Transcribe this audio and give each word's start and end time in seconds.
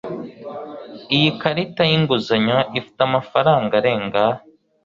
Iyi 1.15 1.29
karita 1.41 1.83
yinguzanyo 1.89 2.57
ifite 2.79 2.99
amafaranga 3.07 3.73
arenga 3.79 4.21
$ 4.29 4.33